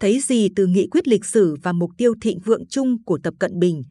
[0.00, 3.34] thấy gì từ nghị quyết lịch sử và mục tiêu thịnh vượng chung của Tập
[3.38, 3.82] Cận Bình.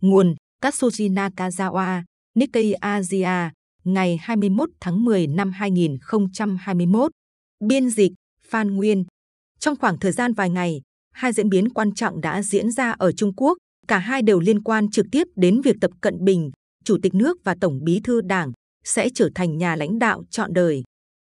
[0.00, 2.02] Nguồn Katsuji Nakazawa,
[2.34, 3.50] Nikkei Asia,
[3.84, 7.12] ngày 21 tháng 10 năm 2021.
[7.64, 8.12] Biên dịch
[8.48, 9.04] Phan Nguyên.
[9.58, 10.80] Trong khoảng thời gian vài ngày,
[11.12, 13.58] hai diễn biến quan trọng đã diễn ra ở Trung Quốc.
[13.88, 16.50] Cả hai đều liên quan trực tiếp đến việc Tập Cận Bình,
[16.84, 18.52] Chủ tịch nước và Tổng bí thư Đảng
[18.84, 20.82] sẽ trở thành nhà lãnh đạo trọn đời.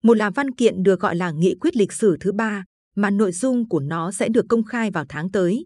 [0.04, 2.64] Một là văn kiện được gọi là nghị quyết lịch sử thứ ba,
[2.96, 5.66] mà nội dung của nó sẽ được công khai vào tháng tới.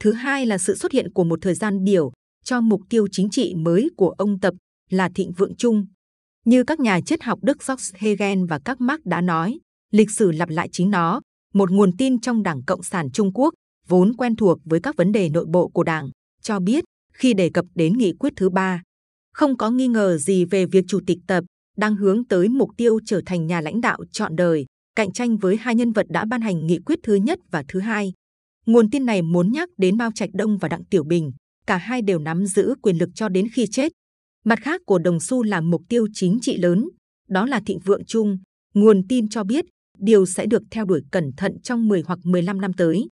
[0.00, 2.12] Thứ hai là sự xuất hiện của một thời gian biểu
[2.44, 4.54] cho mục tiêu chính trị mới của ông Tập
[4.90, 5.86] là thịnh vượng chung.
[6.44, 9.58] Như các nhà triết học Đức George Hegel và các Marx đã nói,
[9.92, 11.20] lịch sử lặp lại chính nó,
[11.54, 13.54] một nguồn tin trong Đảng Cộng sản Trung Quốc
[13.88, 16.10] vốn quen thuộc với các vấn đề nội bộ của Đảng,
[16.42, 18.82] cho biết khi đề cập đến nghị quyết thứ ba,
[19.34, 21.44] không có nghi ngờ gì về việc Chủ tịch Tập
[21.76, 25.56] đang hướng tới mục tiêu trở thành nhà lãnh đạo trọn đời, cạnh tranh với
[25.56, 28.12] hai nhân vật đã ban hành nghị quyết thứ nhất và thứ hai.
[28.66, 31.32] Nguồn tin này muốn nhắc đến Mao Trạch Đông và Đặng Tiểu Bình,
[31.66, 33.92] cả hai đều nắm giữ quyền lực cho đến khi chết.
[34.44, 36.88] Mặt khác của đồng xu là mục tiêu chính trị lớn,
[37.28, 38.38] đó là thịnh vượng chung.
[38.74, 39.64] Nguồn tin cho biết
[39.98, 43.08] điều sẽ được theo đuổi cẩn thận trong 10 hoặc 15 năm tới.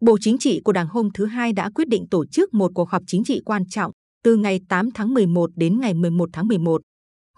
[0.00, 2.88] Bộ Chính trị của Đảng hôm thứ Hai đã quyết định tổ chức một cuộc
[2.88, 3.92] họp chính trị quan trọng
[4.24, 6.82] từ ngày 8 tháng 11 đến ngày 11 tháng 11.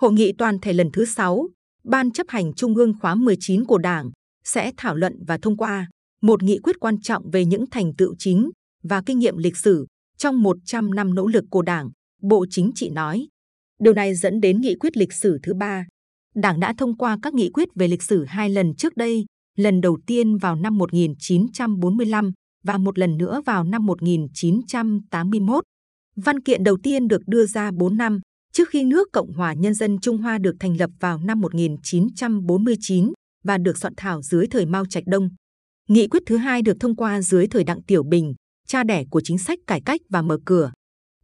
[0.00, 1.48] Hội nghị toàn thể lần thứ 6,
[1.84, 4.10] Ban chấp hành Trung ương khóa 19 của Đảng
[4.44, 5.88] sẽ thảo luận và thông qua
[6.22, 8.50] một nghị quyết quan trọng về những thành tựu chính
[8.82, 9.86] và kinh nghiệm lịch sử
[10.18, 11.90] trong 100 năm nỗ lực của Đảng,
[12.22, 13.26] Bộ Chính trị nói.
[13.80, 15.86] Điều này dẫn đến nghị quyết lịch sử thứ ba.
[16.34, 19.24] Đảng đã thông qua các nghị quyết về lịch sử hai lần trước đây,
[19.56, 22.32] lần đầu tiên vào năm 1945
[22.64, 25.64] và một lần nữa vào năm 1981.
[26.16, 28.20] Văn kiện đầu tiên được đưa ra 4 năm
[28.54, 33.12] trước khi nước Cộng hòa Nhân dân Trung Hoa được thành lập vào năm 1949
[33.44, 35.28] và được soạn thảo dưới thời Mao Trạch Đông.
[35.88, 38.34] Nghị quyết thứ hai được thông qua dưới thời Đặng Tiểu Bình,
[38.66, 40.72] cha đẻ của chính sách cải cách và mở cửa.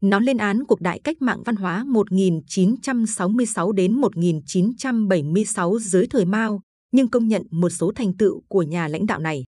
[0.00, 6.60] Nó lên án cuộc đại cách mạng văn hóa 1966 đến 1976 dưới thời Mao,
[6.92, 9.44] nhưng công nhận một số thành tựu của nhà lãnh đạo này.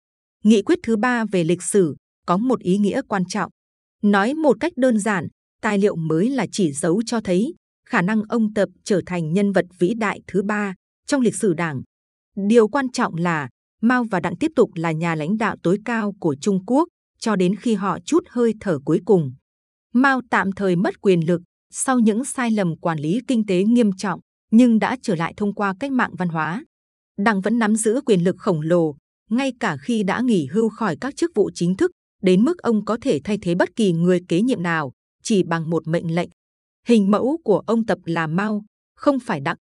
[0.43, 1.95] Nghị quyết thứ ba về lịch sử
[2.25, 3.51] có một ý nghĩa quan trọng.
[4.03, 5.27] Nói một cách đơn giản,
[5.61, 7.53] tài liệu mới là chỉ dấu cho thấy
[7.89, 10.73] khả năng ông Tập trở thành nhân vật vĩ đại thứ ba
[11.07, 11.81] trong lịch sử Đảng.
[12.47, 13.49] Điều quan trọng là
[13.81, 16.87] Mao và Đặng tiếp tục là nhà lãnh đạo tối cao của Trung Quốc
[17.19, 19.33] cho đến khi họ chút hơi thở cuối cùng.
[19.93, 21.41] Mao tạm thời mất quyền lực
[21.73, 24.19] sau những sai lầm quản lý kinh tế nghiêm trọng,
[24.51, 26.65] nhưng đã trở lại thông qua cách mạng văn hóa.
[27.17, 28.95] Đảng vẫn nắm giữ quyền lực khổng lồ,
[29.29, 32.85] ngay cả khi đã nghỉ hưu khỏi các chức vụ chính thức, đến mức ông
[32.85, 34.91] có thể thay thế bất kỳ người kế nhiệm nào
[35.23, 36.29] chỉ bằng một mệnh lệnh.
[36.89, 39.57] Hình mẫu của ông Tập là Mao, không phải Đặng.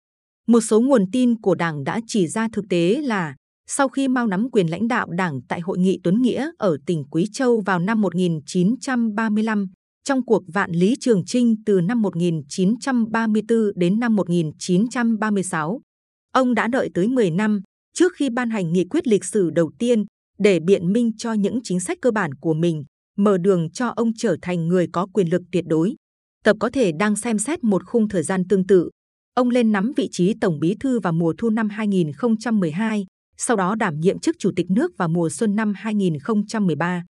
[0.48, 3.36] Một số nguồn tin của Đảng đã chỉ ra thực tế là
[3.70, 7.04] sau khi Mao nắm quyền lãnh đạo Đảng tại Hội nghị Tuấn Nghĩa ở tỉnh
[7.12, 9.68] Quý Châu vào năm 1935,
[10.04, 15.82] trong cuộc vạn lý trường trinh từ năm 1934 đến năm 1936.
[16.34, 17.62] Ông đã đợi tới 10 năm
[17.94, 20.06] trước khi ban hành nghị quyết lịch sử đầu tiên
[20.40, 22.84] để biện minh cho những chính sách cơ bản của mình,
[23.18, 25.96] mở đường cho ông trở thành người có quyền lực tuyệt đối.
[26.48, 28.90] Tập có thể đang xem xét một khung thời gian tương tự.
[29.34, 33.06] Ông lên nắm vị trí Tổng Bí thư vào mùa thu năm 2012,
[33.38, 37.04] sau đó đảm nhiệm chức Chủ tịch nước vào mùa xuân năm 2013.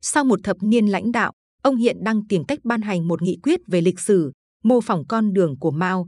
[0.00, 1.32] Sau một thập niên lãnh đạo,
[1.62, 4.32] ông hiện đang tìm cách ban hành một nghị quyết về lịch sử,
[4.64, 6.06] mô phỏng con đường của Mao.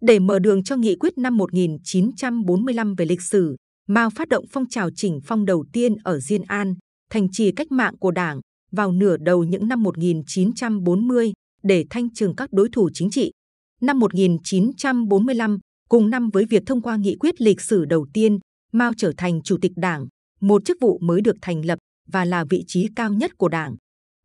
[0.00, 3.56] Để mở đường cho nghị quyết năm 1945 về lịch sử,
[3.88, 6.74] Mao phát động phong trào chỉnh phong đầu tiên ở Diên An,
[7.10, 8.40] thành trì cách mạng của Đảng,
[8.72, 11.32] vào nửa đầu những năm 1940
[11.62, 13.32] để thanh trừng các đối thủ chính trị.
[13.80, 15.58] Năm 1945,
[15.88, 18.38] cùng năm với việc thông qua nghị quyết lịch sử đầu tiên,
[18.72, 20.06] Mao trở thành chủ tịch đảng,
[20.40, 21.78] một chức vụ mới được thành lập
[22.12, 23.76] và là vị trí cao nhất của đảng.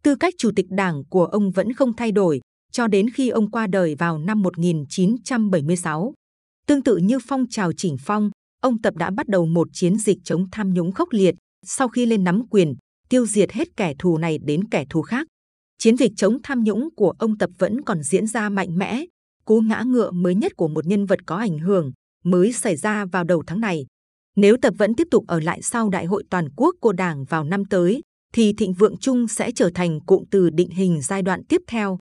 [0.03, 2.41] Tư cách chủ tịch đảng của ông vẫn không thay đổi
[2.71, 6.13] cho đến khi ông qua đời vào năm 1976.
[6.67, 8.29] Tương tự như phong trào chỉnh phong,
[8.61, 11.35] ông Tập đã bắt đầu một chiến dịch chống tham nhũng khốc liệt
[11.65, 12.75] sau khi lên nắm quyền,
[13.09, 15.27] tiêu diệt hết kẻ thù này đến kẻ thù khác.
[15.77, 19.05] Chiến dịch chống tham nhũng của ông Tập vẫn còn diễn ra mạnh mẽ.
[19.45, 21.91] Cú ngã ngựa mới nhất của một nhân vật có ảnh hưởng
[22.23, 23.85] mới xảy ra vào đầu tháng này.
[24.35, 27.43] Nếu Tập vẫn tiếp tục ở lại sau Đại hội toàn quốc của Đảng vào
[27.43, 28.01] năm tới,
[28.33, 31.97] thì thịnh vượng chung sẽ trở thành cụm từ định hình giai đoạn tiếp theo.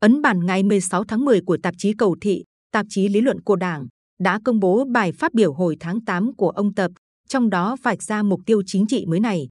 [0.00, 3.40] Ấn bản ngày 16 tháng 10 của tạp chí Cầu Thị, tạp chí lý luận
[3.40, 3.86] của Đảng,
[4.20, 6.90] đã công bố bài phát biểu hồi tháng 8 của ông Tập,
[7.28, 9.48] trong đó vạch ra mục tiêu chính trị mới này.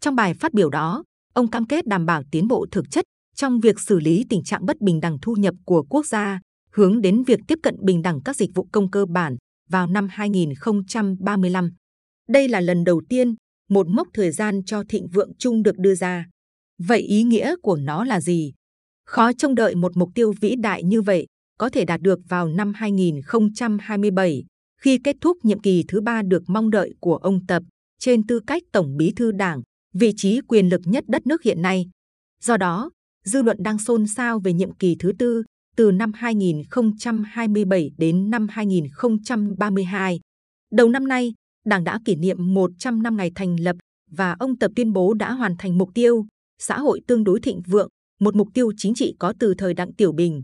[0.00, 3.04] Trong bài phát biểu đó, ông cam kết đảm bảo tiến bộ thực chất
[3.36, 6.40] trong việc xử lý tình trạng bất bình đẳng thu nhập của quốc gia,
[6.72, 9.36] hướng đến việc tiếp cận bình đẳng các dịch vụ công cơ bản
[9.68, 11.72] vào năm 2035.
[12.28, 13.34] Đây là lần đầu tiên
[13.68, 16.26] một mốc thời gian cho thịnh vượng chung được đưa ra.
[16.78, 18.52] Vậy ý nghĩa của nó là gì?
[19.06, 21.26] Khó trông đợi một mục tiêu vĩ đại như vậy
[21.58, 24.44] có thể đạt được vào năm 2027
[24.80, 27.62] khi kết thúc nhiệm kỳ thứ ba được mong đợi của ông Tập
[27.98, 29.62] trên tư cách Tổng Bí thư Đảng,
[29.94, 31.86] vị trí quyền lực nhất đất nước hiện nay.
[32.42, 32.90] Do đó,
[33.26, 35.42] dư luận đang xôn xao về nhiệm kỳ thứ tư
[35.76, 40.20] từ năm 2027 đến năm 2032.
[40.72, 41.34] Đầu năm nay,
[41.66, 43.76] Đảng đã kỷ niệm 100 năm ngày thành lập
[44.10, 46.26] và ông Tập tuyên bố đã hoàn thành mục tiêu
[46.58, 47.88] xã hội tương đối thịnh vượng,
[48.20, 50.42] một mục tiêu chính trị có từ thời Đặng Tiểu Bình.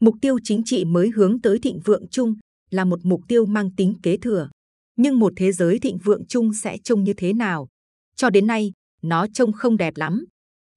[0.00, 2.34] Mục tiêu chính trị mới hướng tới thịnh vượng chung
[2.70, 4.48] là một mục tiêu mang tính kế thừa.
[4.96, 7.68] Nhưng một thế giới thịnh vượng chung sẽ trông như thế nào?
[8.16, 8.72] Cho đến nay,
[9.02, 10.24] nó trông không đẹp lắm.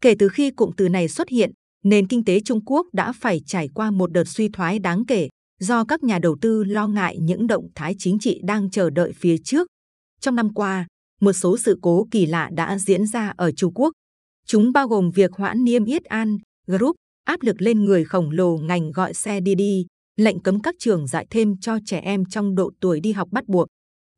[0.04, 1.52] Kể từ khi cụm từ này xuất hiện,
[1.84, 5.30] nền kinh tế Trung Quốc đã phải trải qua một đợt suy thoái đáng kể
[5.60, 9.12] do các nhà đầu tư lo ngại những động thái chính trị đang chờ đợi
[9.16, 9.68] phía trước.
[10.22, 10.88] Trong năm qua,
[11.22, 13.92] một số sự cố kỳ lạ đã diễn ra ở Trung Quốc.
[14.46, 18.58] Chúng bao gồm việc hoãn niêm yết An Group, áp lực lên người khổng lồ
[18.58, 19.86] ngành gọi xe Didi,
[20.16, 23.48] lệnh cấm các trường dạy thêm cho trẻ em trong độ tuổi đi học bắt
[23.48, 23.68] buộc,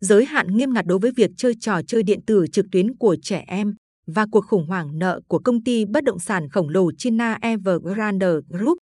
[0.01, 3.15] giới hạn nghiêm ngặt đối với việc chơi trò chơi điện tử trực tuyến của
[3.21, 3.75] trẻ em
[4.07, 8.27] và cuộc khủng hoảng nợ của công ty bất động sản khổng lồ China Evergrande
[8.49, 8.77] Group.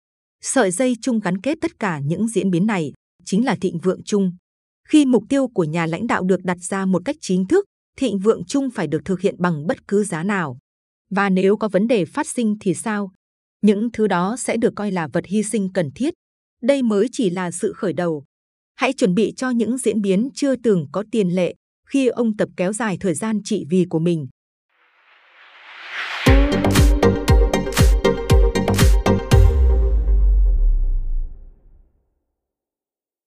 [0.42, 2.92] Sợi dây chung gắn kết tất cả những diễn biến này
[3.24, 4.32] chính là thịnh vượng chung.
[4.88, 7.64] Khi mục tiêu của nhà lãnh đạo được đặt ra một cách chính thức,
[7.96, 10.58] thịnh vượng chung phải được thực hiện bằng bất cứ giá nào.
[11.10, 13.12] Và nếu có vấn đề phát sinh thì sao?
[13.62, 16.14] Những thứ đó sẽ được coi là vật hy sinh cần thiết.
[16.62, 18.24] Đây mới chỉ là sự khởi đầu.
[18.74, 21.54] Hãy chuẩn bị cho những diễn biến chưa từng có tiền lệ
[21.88, 24.28] khi ông tập kéo dài thời gian trị vì của mình